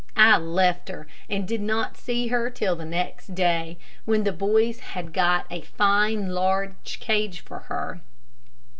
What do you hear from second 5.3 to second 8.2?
a fine, large cage for her.